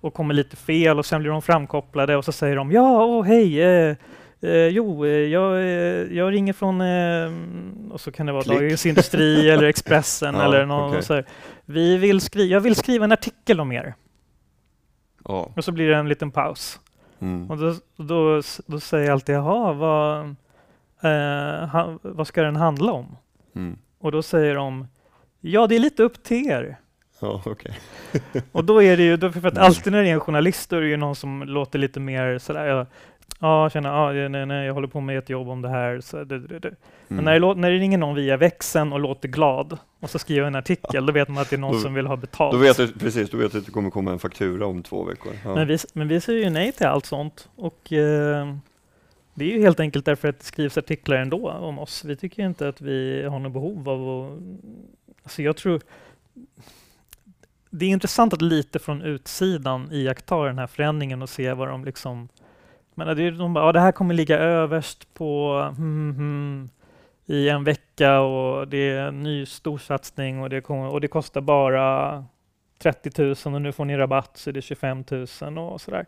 [0.00, 3.24] och kommer lite fel och sen blir de framkopplade och så säger de ja, oh,
[3.24, 3.96] hej, eh,
[4.40, 8.42] eh, jo, eh, jag, eh, jag ringer från, eh, och så kan det vara.
[8.42, 11.02] Dagens Industri eller Expressen Ja, eller någon okej.
[11.02, 11.24] så här,
[11.64, 13.94] vi vill skri jag vill skriva en artikel om er.
[15.24, 15.52] Ja.
[15.56, 16.80] Och så blir det en liten paus.
[17.20, 17.50] Mm.
[17.50, 20.20] Och då, då, då säger jag alltid, jaha, vad,
[21.02, 23.16] eh, ha, vad ska den handla om?
[23.56, 23.78] Mm.
[23.98, 24.88] Och då säger de,
[25.40, 26.76] ja det är lite upp till er.
[27.20, 27.78] Ja, okej.
[28.52, 30.80] Och då är det ju, för att alltid när det är en journalist då är
[30.80, 32.86] det ju någon som låter lite mer sådär, ja,
[33.40, 36.00] ja känner, ja, nej, nej, jag håller på med ett jobb om det här.
[36.00, 36.74] Så det, det, det.
[37.08, 37.24] Men Mm.
[37.40, 40.54] när det, när det ringer någon via växeln och låter glad och så skriver en
[40.54, 42.52] artikel, då vet man att det är någon Då- som vill ha betalt.
[42.52, 45.04] Då vet du, precis, då vet du att det kommer komma en faktura om två
[45.04, 45.32] veckor.
[45.44, 45.54] Ja.
[45.54, 47.48] Men, vi, men vi säger ju nej till allt sånt.
[47.56, 48.54] Och eh,
[49.34, 52.04] det är ju helt enkelt därför att det skrivs artiklar ändå om oss.
[52.04, 54.38] Vi tycker inte att vi har något behov av att...
[55.22, 55.80] Alltså jag tror...
[57.70, 61.84] Det är intressant att lite från utsidan iaktta den här förändringen och se vad de
[61.84, 62.28] liksom...
[63.06, 66.68] Men det är, de bara, ja, det här kommer ligga överst på hmm, hmm, hmm
[67.30, 71.40] i en vecka och det är en ny storsatsning och det, kommer, och det kostar
[71.40, 72.24] bara
[72.78, 76.06] 30 000 och nu får ni rabatt så är det 25 000 och sådär.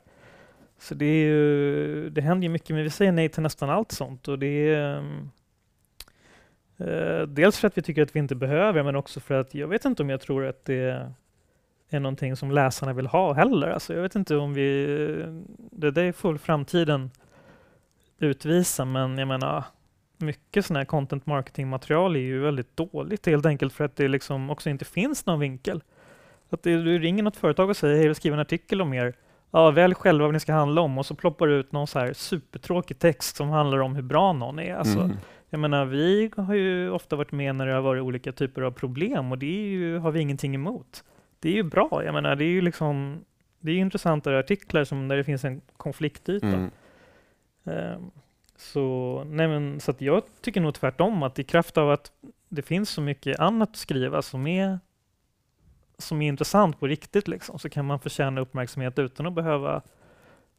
[0.79, 3.93] Så det, är ju, det händer ju mycket, men vi säger nej till nästan allt
[3.93, 4.29] sånt.
[4.29, 5.05] Och det är,
[6.79, 9.69] eh, dels för att vi tycker att vi inte behöver, men också för att jag
[9.69, 11.13] vet inte om jag tror att det
[11.95, 13.69] är någonting som läsarna vill ha heller.
[13.69, 14.87] Alltså jag vet inte om vi...
[15.71, 17.11] Det där får framtiden
[18.19, 19.65] utvisa, men jag menar
[20.17, 24.51] mycket sån här content marketing-material är ju väldigt dåligt helt enkelt för att det liksom
[24.51, 25.83] också inte finns någon vinkel.
[26.51, 29.15] Att det, du ringer något företag och säger hej, vill skriva en artikel om er.
[29.51, 31.99] Ja, välj själva vad ni ska handla om och så ploppar du ut någon så
[31.99, 34.75] här supertråkig text som handlar om hur bra någon är.
[34.75, 35.17] Alltså, Mm.
[35.55, 38.71] Jag menar, vi har ju ofta varit med när det har varit olika typer av
[38.71, 41.05] problem och det ju, har vi ingenting emot.
[41.43, 42.03] Det är ju bra.
[42.05, 43.25] Jag menar, det är ju liksom
[43.61, 46.47] det är intressantare artiklar som där det finns en konfliktyta.
[46.47, 46.71] Mm.
[47.65, 48.11] Ehm,
[48.57, 52.13] Så, nej men, så jag tycker nog tvärtom att i kraft av att
[52.49, 54.79] det finns så mycket annat att skriva som är,
[55.99, 59.83] som är intressant på riktigt liksom, så kan man förtjäna uppmärksamhet utan att behöva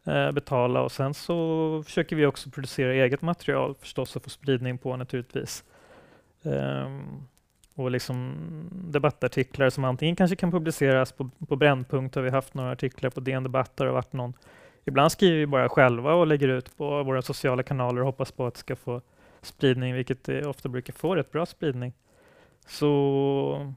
[0.05, 0.81] eh, betala.
[0.81, 5.63] Och sen så försöker vi också producera eget material förstås och få spridning på naturligtvis.
[6.43, 7.27] Ehm,
[7.75, 8.35] och liksom
[8.71, 13.19] debattartiklar som antingen kanske kan publiceras på, på Brännpunkt, har vi haft några artiklar på
[13.19, 14.33] DN Debatt, har det varit någon
[14.85, 18.45] Ibland skriver vi bara själva och lägger ut på våra sociala kanaler och hoppas på
[18.45, 19.01] att det ska få
[19.41, 21.93] spridning, vilket det ofta brukar få rätt bra spridning.
[22.67, 23.73] Så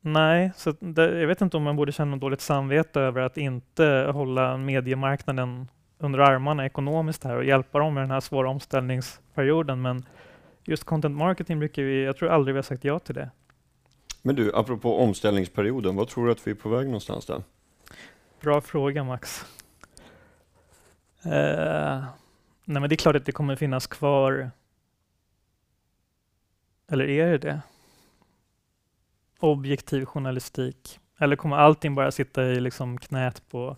[0.00, 3.36] nej, så det, jag vet inte om man borde känna något dåligt samvete över att
[3.36, 9.82] inte hålla mediemarknaden under armarna ekonomiskt här och hjälpa dem med den här svåra omställningsperioden.
[9.82, 10.04] Men
[10.68, 13.30] just content marketing brukar vi, jag tror aldrig vi har sagt ja till det.
[14.22, 17.42] Men du, apropå omställningsperioden, vad tror du att vi är på väg någonstans där?
[18.40, 19.44] Bra fråga Max.
[21.22, 22.04] Eh,
[22.64, 24.50] nej men det är klart att det kommer finnas kvar.
[26.90, 27.60] Eller är det det?
[29.40, 31.00] Objektiv journalistik.
[31.18, 33.76] Eller kommer allting bara sitta i liksom knät på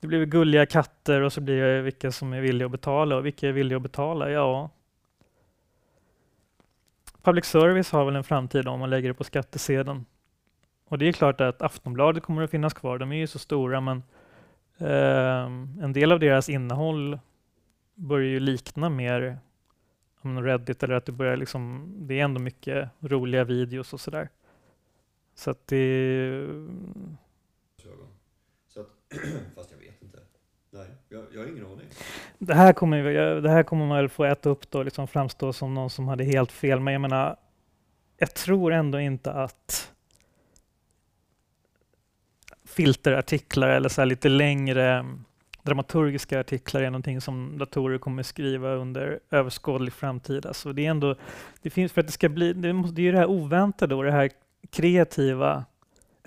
[0.00, 3.26] det blir gulliga katter och så blir det vilka som är villiga att betala och
[3.26, 4.30] vilka är villiga att betala?
[4.30, 4.70] Ja.
[7.26, 10.04] Public service har väl en framtid om man lägger det på skattesedeln.
[10.84, 12.98] Och det är klart att Aftonbladet kommer att finnas kvar.
[12.98, 14.02] De är ju så stora men
[14.78, 15.44] eh,
[15.84, 17.18] en del av deras innehåll
[17.94, 19.38] börjar ju likna mer
[20.20, 24.28] om Reddit eller att det börjar liksom, det är ändå mycket roliga videos och sådär.
[25.34, 26.46] Så att det,
[28.68, 28.86] Så att,
[29.54, 30.18] fast jag vet inte.
[30.70, 31.86] Nej, jag, jag har ingen aning.
[32.38, 33.02] det, här kommer,
[33.40, 36.24] det här kommer man väl få äta upp då, liksom framstå som någon som hade
[36.24, 36.80] helt fel.
[36.80, 37.36] Men jag menar,
[38.18, 39.92] jag tror ändå inte att
[42.64, 45.24] filterartiklar eller så här lite längre mm,
[45.62, 50.46] dramaturgiska artiklar är någonting som datorer kommer skriva under överskådlig framtid.
[50.46, 51.14] Alltså det är ändå,
[51.62, 53.94] det finns för att det ska bli, det, måste, det är ju det här oväntade
[53.94, 54.30] och det här
[54.70, 55.64] kreativa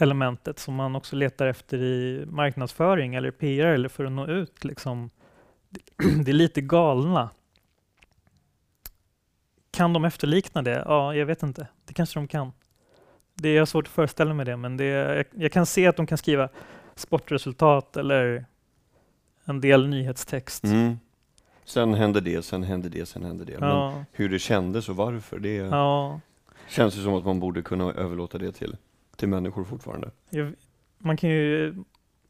[0.02, 4.64] elementet som man också letar efter i marknadsföring eller PR eller för att nå ut.
[4.64, 5.10] Liksom.
[6.26, 7.30] Det är lite galna.
[9.72, 10.84] Kan de efterlikna det?
[10.86, 11.68] Ja, jag vet inte.
[11.86, 12.52] Det kanske de kan.
[13.36, 15.96] Det är svårt att föreställa mig det, men det är, jag, jag kan se att
[15.96, 16.50] de kan skriva
[16.96, 18.46] sportresultat eller
[19.46, 20.64] en del nyhetstext.
[20.64, 21.00] Mm.
[21.66, 23.60] Sen hände det, sen hände det, sen hände det.
[23.60, 26.20] Men Ja, hur det kändes och varför, det ja.
[26.68, 28.78] känns ju som att man borde kunna överlåta det till,
[29.20, 30.12] till människor fortfarande.
[30.30, 30.54] Jag,
[30.98, 31.76] man kan ju...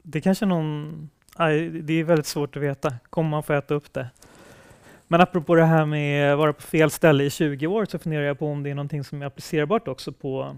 [0.04, 1.10] Det kanske någon...
[1.36, 2.93] Aj, det är väldigt svårt att veta.
[3.10, 4.10] Kommer man få äta upp det?
[5.08, 8.23] Men apropå det här med att vara på fel ställe i 20 år så funderar
[8.23, 10.56] jag på om det är någonting som är applicerbart också på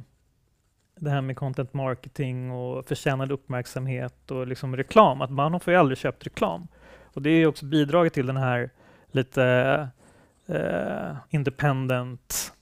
[0.96, 5.76] det här med content marketing och förtjänad uppmärksamhet och liksom reklam, att man har ju
[5.76, 6.68] aldrig köpt reklam.
[7.04, 8.70] Och det är också bidragit till den här
[9.12, 9.88] lite
[10.46, 12.54] eh, independent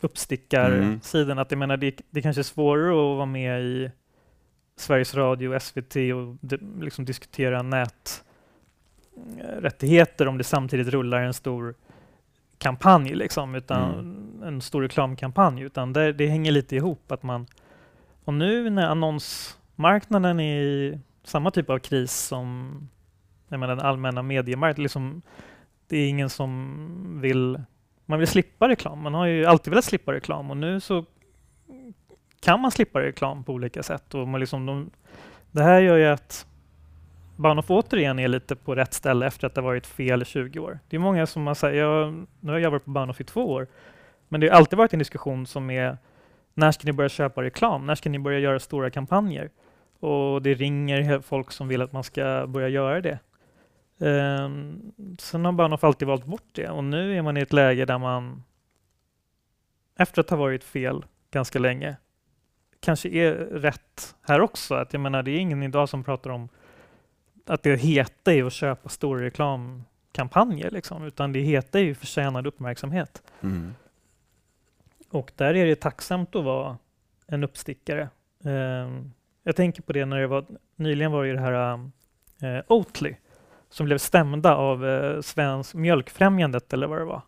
[0.00, 1.30] uppstickarsidan.
[1.30, 1.38] Mm.
[1.38, 3.90] Att jag menar, det, det kanske är svårare att vara med i
[4.76, 11.74] Sveriges Radio SVT och de, liksom diskutera näträttigheter om det samtidigt rullar en stor
[12.58, 14.42] kampanj, liksom, utan mm.
[14.42, 17.12] en stor reklamkampanj, utan det, det, hänger lite ihop.
[17.12, 17.46] att man
[18.24, 22.88] Och nu när annonsmarknaden är i samma typ av kris som
[23.48, 25.22] jag menar, den allmänna mediemarknaden, liksom,
[25.86, 27.60] det är ingen som vill
[28.08, 29.02] man vill slippa reklam.
[29.02, 31.04] Man har ju alltid velat slippa reklam och nu så
[32.40, 34.14] kan man slippa reklam på olika sätt.
[34.14, 34.90] Och man liksom de,
[35.50, 36.46] det här gör ju att
[37.36, 40.78] Bahnhof återigen är lite på rätt ställe efter att det varit fel i 20 år.
[40.88, 43.50] Det är många som har sagt, jag, nu har jag varit på Bahnhof i två
[43.52, 43.66] år,
[44.28, 45.98] men det har alltid varit en diskussion som är
[46.54, 47.86] när ska ni börja köpa reklam?
[47.86, 49.50] När ska ni börja göra stora kampanjer?
[50.00, 53.18] Och det ringer folk som vill att man ska börja göra det.
[53.98, 57.84] Um, sen har Bahnhof alltid valt bort det och nu är man i ett läge
[57.84, 58.42] där man
[59.96, 61.96] efter att ha varit fel ganska länge
[62.80, 64.74] kanske är rätt här också.
[64.74, 66.48] Att jag menar, det är ingen idag som pratar om
[67.46, 72.46] att det heta är att köpa stora reklamkampanjer, liksom, utan det heta är ju förtjänad
[72.46, 73.22] uppmärksamhet.
[73.40, 73.74] Mm.
[75.10, 76.78] Och där är det tacksamt att vara
[77.26, 78.08] en uppstickare.
[78.42, 80.44] Um, jag tänker på det när det var
[80.76, 81.74] nyligen var ju det här
[82.42, 83.14] uh, Oatly
[83.70, 87.22] som blev stämda av uh, Svensk Mjölkfrämjandet eller vad det var.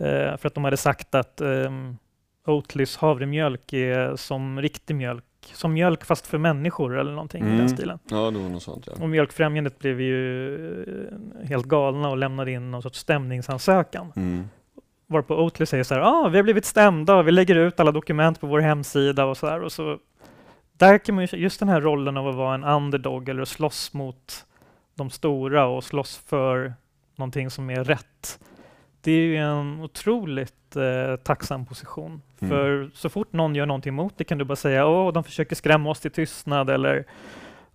[0.00, 1.98] Uh, för att de hade sagt att um,
[2.46, 7.54] Oatlys havremjölk är som riktig mjölk, som mjölk fast för människor eller någonting mm.
[7.54, 7.76] i den mm.
[7.76, 7.98] stilen.
[8.08, 8.86] Ja, det var något sånt.
[8.86, 8.92] Ja.
[9.02, 14.12] Och Mjölkfrämjandet blev ju helt galna och lämnade in någon sorts stämningsansökan.
[14.16, 14.48] Mm.
[15.06, 17.92] Varpå Oatly säger så här, ah, vi har blivit stämda och vi lägger ut alla
[17.92, 19.62] dokument på vår hemsida och så där.
[19.62, 19.98] Och så,
[20.72, 23.48] där kan man ju, just den här rollen av att vara en underdog eller att
[23.48, 24.46] slåss mot
[24.94, 26.74] de stora och slåss för
[27.16, 28.40] någonting som är rätt.
[29.00, 32.22] Det är ju en otroligt eh, tacksam position.
[32.38, 32.50] Mm.
[32.50, 35.56] För så fort någon gör någonting emot det kan du bara säga åh, de försöker
[35.56, 37.04] skrämma oss till tystnad eller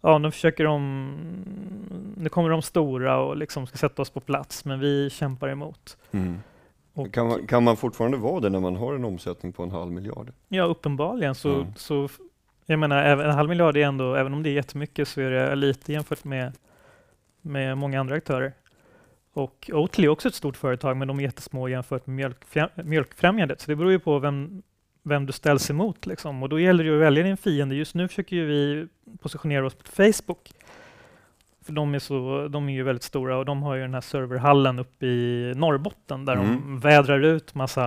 [0.01, 1.09] ja, nu försöker de,
[2.17, 5.97] nu kommer de stora och liksom ska sätta oss på plats, men vi kämpar emot.
[6.11, 6.39] Mm.
[6.93, 9.71] Och, kan, man, kan man fortfarande vara det när man har en omsättning på en
[9.71, 10.31] halv miljard?
[10.47, 11.67] Ja, uppenbarligen så, mm.
[11.75, 12.09] så
[12.65, 15.55] jag menar, en halv miljard är ändå, även om det är jättemycket, så är det
[15.55, 16.53] lite jämfört med
[17.41, 18.53] med många andra aktörer.
[19.33, 22.33] Och Oatly är också ett stort företag, men de är jättesmå jämfört med
[22.75, 23.61] Mjölkfrämjandet.
[23.61, 24.61] Så det beror ju på vem,
[25.03, 26.05] vem du ställs emot.
[26.05, 26.43] Liksom.
[26.43, 27.75] Och då gäller det att välja din fiende.
[27.75, 28.87] Just nu försöker vi
[29.21, 30.51] positionera oss på Facebook.
[31.65, 34.01] För de är, så, de är ju väldigt stora och de har ju den här
[34.01, 36.47] serverhallen uppe i Norrbotten där mm.
[36.47, 37.85] de vädrar ut massa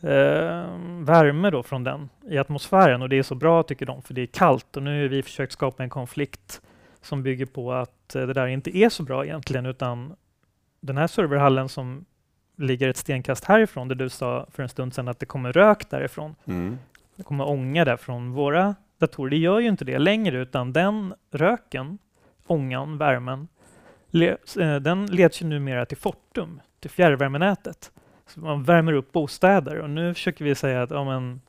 [0.00, 3.02] eh, värme då från den i atmosfären.
[3.02, 4.76] Och det är så bra tycker de, för det är kallt.
[4.76, 6.60] Och nu har vi försökt skapa en konflikt
[7.02, 10.16] som bygger på att eh, det där inte är så bra egentligen, utan
[10.80, 12.04] den här serverhallen som
[12.56, 15.90] ligger ett stenkast härifrån, där du sa för en stund sedan att det kommer rök
[15.90, 16.34] därifrån.
[16.44, 16.78] Mm.
[17.16, 19.30] Det kommer ånga där från våra datorer.
[19.30, 21.98] Det gör ju inte det längre, utan den röken,
[22.46, 23.48] ångan, värmen,
[24.10, 27.92] le eh, den leds ju numera till Fortum, till fjärrvärmenätet.
[28.26, 31.40] Så man värmer upp bostäder och nu försöker vi säga att ja, men,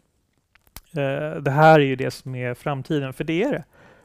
[0.91, 3.63] eh, det här är ju det som är framtiden, för det är det.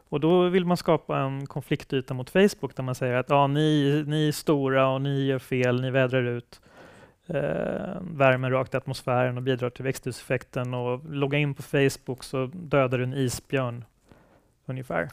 [0.09, 4.05] Och då vill man skapa en konfliktyta mot Facebook där man säger att ja, ni,
[4.07, 6.61] ni är stora och ni gör fel, ni vädrar ut
[7.27, 12.51] eh, värmen rakt i atmosfären och bidrar till växthuseffekten och logga in på Facebook så
[12.53, 13.85] dödar du en isbjörn
[14.66, 15.09] ungefär.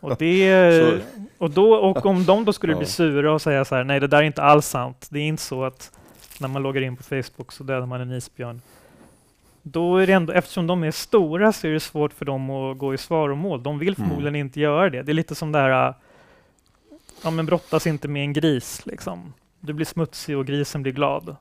[0.00, 1.02] Och, det,
[1.38, 4.06] och, då, och om de då skulle bli sura och säga så här, nej det
[4.06, 5.08] där är inte alls sant.
[5.10, 5.92] Det är inte så att
[6.40, 8.60] när man loggar in på Facebook så dödar man en isbjörn
[9.66, 12.78] då är det ändå, eftersom de är stora så är det svårt för dem att
[12.78, 13.62] gå i svaromål.
[13.62, 14.08] De vill mm.
[14.08, 14.46] förmodligen mm.
[14.46, 15.02] inte göra det.
[15.02, 15.94] Det är lite som det här,
[17.24, 19.32] ja men brottas inte med en gris liksom.
[19.60, 21.36] Du blir smutsig och grisen blir glad.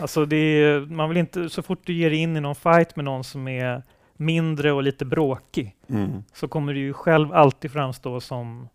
[0.00, 3.04] Alltså det är, man vill inte, så fort du ger in i någon fight med
[3.04, 3.82] någon som är
[4.16, 6.24] mindre och lite bråkig, mm.
[6.32, 8.68] så kommer du ju själv alltid framstå som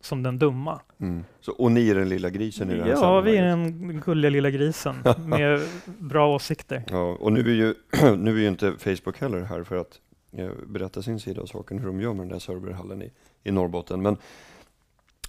[0.00, 0.80] som den dumma.
[0.98, 1.24] Mm.
[1.40, 4.30] Så, och ni är den lilla grisen i det här Ja, vi är den gulliga
[4.30, 4.96] lilla grisen
[5.26, 5.60] med
[5.98, 6.84] bra åsikter.
[6.90, 7.74] Ja, och nu är, ju,
[8.16, 10.00] nu är ju inte Facebook heller här för att
[10.32, 13.50] eh, berätta sin sida av saken, hur de gör med den där serverhallen i, i
[13.50, 14.02] Norrbotten.
[14.02, 14.16] Men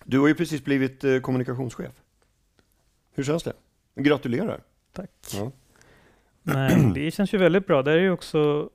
[0.04, 2.02] du har ju precis blivit eh, kommunikationschef.
[3.14, 3.54] Hur känns det?
[3.96, 4.62] Gratulerar!
[4.92, 5.10] Tack!
[5.34, 5.52] Ja.
[6.44, 7.84] Nej, det känns ju väldigt bra.
[7.84, 8.70] Det är ju också,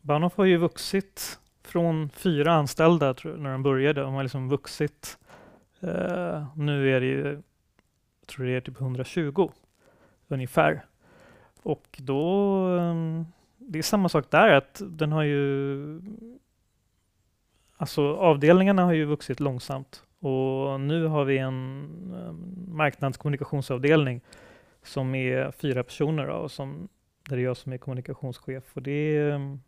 [0.00, 1.38] Bahnhof har ju vuxit
[1.70, 4.00] från fyra anställda tror jag, när de började.
[4.00, 5.18] De har liksom vuxit
[5.84, 7.42] Uh, nu är det ju,
[8.20, 9.50] jag tror det är typ 120
[10.28, 10.84] ungefär.
[11.62, 13.26] Och då, um,
[13.58, 16.00] det är samma sak där, att den har ju...
[17.76, 21.88] Alltså avdelningarna har ju vuxit långsamt och nu har vi en
[22.28, 24.20] um, marknadskommunikationsavdelning
[24.82, 26.88] som är fyra personer då, och som,
[27.28, 28.64] där det är jag som är kommunikationschef.
[28.74, 29.60] Och det är, um,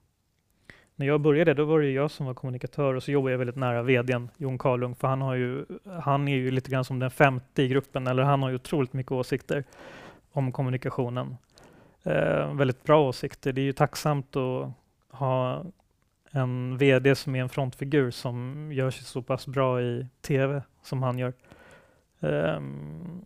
[0.97, 3.57] när jag började då var det jag som var kommunikatör och så jobbade jag väldigt
[3.57, 5.65] nära vdn Jon Karlung för han, har ju,
[6.03, 8.93] han är ju lite grann som den femte i gruppen, eller han har ju otroligt
[8.93, 9.65] mycket åsikter
[10.33, 11.37] om kommunikationen.
[12.03, 13.53] Eh, väldigt bra åsikter.
[13.53, 14.71] Det är ju tacksamt att
[15.11, 15.65] ha
[16.31, 21.03] en VD som är en frontfigur som gör sig så pass bra i tv som
[21.03, 21.33] han gör.
[22.21, 23.25] Um,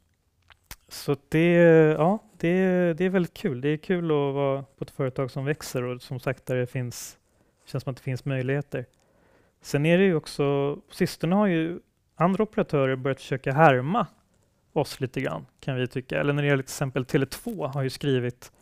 [0.89, 1.55] så det,
[1.99, 2.55] ja, det,
[2.99, 3.61] det är väldigt kul.
[3.61, 6.67] Det är kul att vara på ett företag som växer och som sagt där det
[6.67, 7.19] finns,
[7.67, 8.87] känns som att det finns möjligheter.
[9.61, 11.81] Sen är det ju också, på sistone har ju
[12.14, 14.07] andra operatörer börjat försöka härma
[14.73, 16.21] oss lite grann, kan vi tycka.
[16.21, 18.53] Eller när det gäller till exempel Tele2 har ju skrivit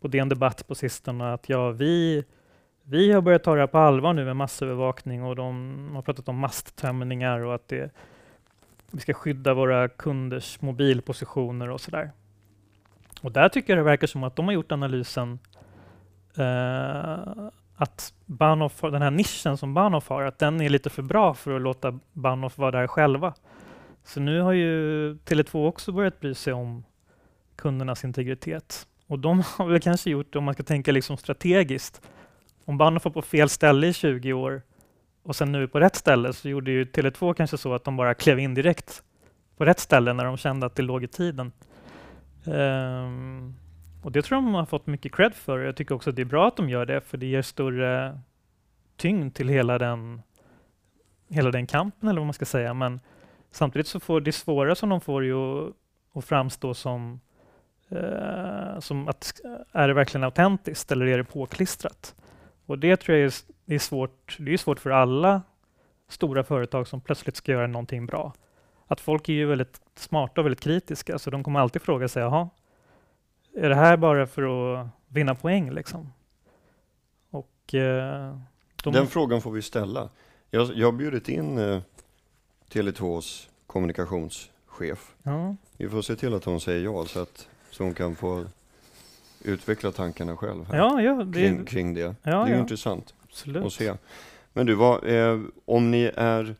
[0.00, 2.24] på DN Debatt på sistone att ja, vi,
[2.82, 6.28] vi har börjat ta det här på allvar nu med massövervakning och de har pratat
[6.28, 7.90] om masttömningar och att det,
[8.90, 12.10] vi ska skydda våra kunders mobilpositioner och sådär.
[13.22, 15.38] Och där tycker jag det verkar som att de har gjort analysen
[16.36, 21.34] eh, att Bahnhof, den här nischen som Bahnhof har, att den är lite för bra
[21.34, 23.34] för att låta Bahnhof vara där själva.
[24.04, 26.84] Så nu har ju Tele2 också börjat bry sig om
[27.56, 28.86] kundernas integritet.
[29.06, 32.00] Och de har väl kanske gjort, det, om man ska tänka liksom strategiskt,
[32.64, 34.62] om Bahnhof var på fel ställe i 20 år
[35.22, 38.14] och sen nu på rätt ställe så gjorde ju Tele2 kanske så att de bara
[38.14, 39.02] klev in direkt
[39.56, 41.52] på rätt ställe när de kände att det låg i tiden.
[42.44, 43.54] Um,
[44.04, 45.58] och det tror jag de har fått mycket cred för.
[45.58, 48.20] Jag tycker också att det är bra att de gör det, för det ger större
[48.96, 50.22] tyngd till hela den,
[51.28, 52.74] hela den kampen, eller vad man ska säga.
[52.74, 53.00] Men
[53.50, 55.34] samtidigt så får det svåra som de får ju
[56.14, 57.20] att, framstå som,
[57.88, 59.40] eh, som att
[59.72, 62.14] är det verkligen autentiskt eller är det påklistrat?
[62.66, 63.34] Och det tror jag är,
[63.74, 64.36] är svårt.
[64.38, 65.42] Det är svårt för alla
[66.08, 68.32] stora företag som plötsligt ska göra någonting bra.
[68.86, 72.22] Att folk är ju väldigt smarta och väldigt kritiska, så de kommer alltid fråga sig,
[72.22, 72.48] jaha,
[73.54, 76.12] är det här bara för att vinna poäng liksom?
[77.30, 78.38] Och, eh,
[78.82, 78.92] de...
[78.92, 80.08] Den frågan får vi ställa.
[80.50, 81.80] Jag, jag har bjudit in eh,
[82.72, 85.14] Tele2s kommunikationschef.
[85.22, 85.56] Ja.
[85.76, 88.44] Vi får se till att hon säger ja så att så hon kan få
[89.44, 92.00] utveckla tankarna själv här ja, ja, det, kring, kring det.
[92.00, 92.60] Ja, det är ja.
[92.60, 93.64] intressant Absolut.
[93.64, 93.94] att se.
[94.52, 96.54] Men du, vad, eh, om ni är,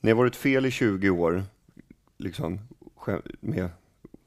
[0.00, 1.42] ni har varit fel i 20 år,
[2.18, 2.60] liksom
[3.40, 3.68] med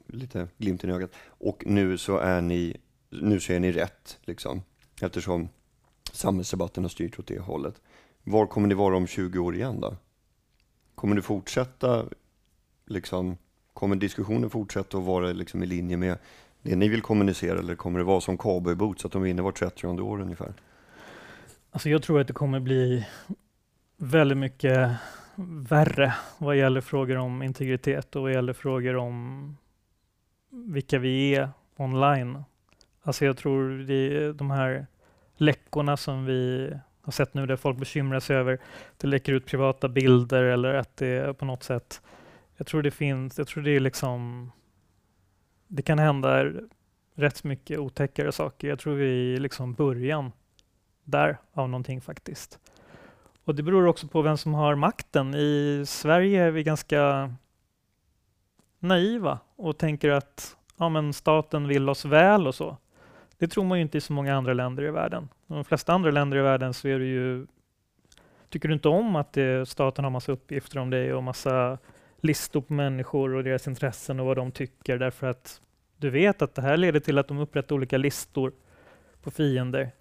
[0.07, 2.77] lite glimten i ögat, och nu så är ni,
[3.09, 4.61] nu så är ni rätt, liksom,
[5.01, 5.49] eftersom
[6.11, 7.81] samhällsdebatten har styrt åt det hållet.
[8.23, 9.95] Var kommer ni vara om 20 år igen då?
[10.95, 12.05] Kommer du fortsätta,
[12.85, 13.37] liksom,
[13.73, 16.17] kommer diskussionen fortsätta att vara liksom i linje med
[16.61, 19.87] det ni vill kommunicera eller kommer det vara som cowboyboots, att de vinner vart 30
[19.87, 20.53] år ungefär?
[21.71, 23.07] Alltså jag tror att det kommer bli
[23.97, 24.91] väldigt mycket
[25.69, 29.57] värre vad gäller frågor om integritet och vad gäller frågor om
[30.49, 32.43] vilka vi är online.
[33.01, 34.87] Alltså jag tror det de här
[35.35, 36.71] läckorna som vi
[37.01, 40.73] har sett nu där folk bekymrar sig över att det läcker ut privata bilder eller
[40.73, 42.01] att det på något sätt
[42.57, 44.51] jag tror det finns, jag tror det är liksom
[45.67, 46.51] det kan hända
[47.15, 48.67] rätt mycket otäckare saker.
[48.67, 50.31] Jag tror vi är liksom början
[51.03, 52.59] där av någonting faktiskt.
[53.43, 55.35] Och det beror också på vem som har makten.
[55.35, 57.33] I Sverige är vi ganska
[58.79, 62.77] naiva och tänker att ja, men staten vill oss väl och så.
[63.37, 65.29] Det tror man ju inte i så många andra länder i världen.
[65.49, 67.47] I de flesta andra länder i världen så är det ju
[68.49, 71.77] Tycker du inte om att det, staten har massa uppgifter om dig och massa
[72.21, 75.61] listor på människor och deras intressen och vad de tycker därför att
[75.97, 78.53] du vet att det här leder till att de upprättar olika listor
[79.23, 79.91] på fiender.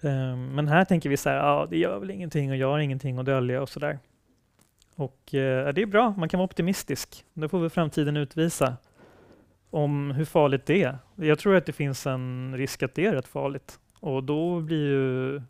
[0.00, 2.78] Um, men här tänker vi så här, ja det gör väl ingenting och jag har
[2.78, 3.98] ingenting att dölja och sådär.
[4.96, 7.24] Och uh, det är bra, man kan vara optimistisk.
[7.32, 8.76] Det får väl framtiden utvisa
[9.70, 10.98] om hur farligt det är.
[11.14, 14.88] Jag tror att det finns en risk att det är rätt farligt och då blir
[14.88, 15.42] ju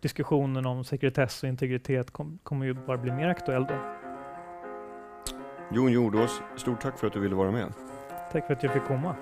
[0.00, 3.74] diskussionen om sekretess och integritet kom, kommer ju bara bli mer aktuell då.
[5.72, 7.72] Jon Jordås, stort tack för att du ville vara med.
[8.32, 9.16] Tack för att jag fick komma.